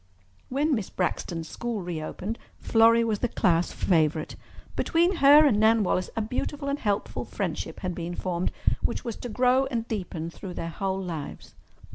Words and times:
When 0.49 0.73
Miss 0.73 0.89
Braxton's 0.89 1.47
school 1.47 1.83
reopened 1.83 2.39
Florrie 2.57 3.03
was 3.03 3.19
the 3.19 3.27
class 3.27 3.71
favourite. 3.71 4.35
Between 4.75 5.17
her 5.17 5.45
and 5.45 5.59
Nan 5.59 5.83
Wallace 5.83 6.09
a 6.15 6.23
beautiful 6.23 6.69
and 6.69 6.79
helpful 6.79 7.23
friendship 7.23 7.81
had 7.81 7.93
been 7.93 8.15
formed 8.15 8.51
which 8.81 9.05
was 9.05 9.15
to 9.17 9.29
grow 9.29 9.67
and 9.67 9.87
deepen 9.87 10.31
through 10.31 10.55
their 10.55 10.69
whole 10.69 10.99
lives. 10.99 11.53